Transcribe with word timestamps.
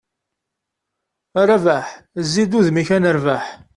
A 1.39 1.41
Rabaḥ! 1.49 1.87
Zzi-d 2.25 2.51
udem-k 2.57 2.89
ad 2.95 3.01
nerbeḥ. 3.01 3.45